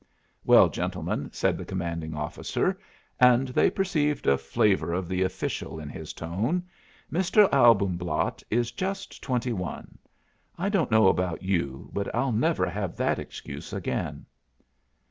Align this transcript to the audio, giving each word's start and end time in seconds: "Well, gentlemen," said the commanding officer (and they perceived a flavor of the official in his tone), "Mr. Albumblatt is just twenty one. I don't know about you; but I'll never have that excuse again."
"Well, 0.43 0.67
gentlemen," 0.69 1.29
said 1.31 1.59
the 1.59 1.63
commanding 1.63 2.15
officer 2.15 2.79
(and 3.19 3.49
they 3.49 3.69
perceived 3.69 4.25
a 4.25 4.35
flavor 4.35 4.93
of 4.93 5.07
the 5.07 5.21
official 5.21 5.79
in 5.79 5.89
his 5.89 6.11
tone), 6.11 6.63
"Mr. 7.13 7.47
Albumblatt 7.53 8.41
is 8.49 8.71
just 8.71 9.21
twenty 9.21 9.53
one. 9.53 9.99
I 10.57 10.69
don't 10.69 10.89
know 10.89 11.07
about 11.07 11.43
you; 11.43 11.91
but 11.93 12.15
I'll 12.15 12.31
never 12.31 12.65
have 12.67 12.95
that 12.95 13.19
excuse 13.19 13.73
again." 13.73 14.25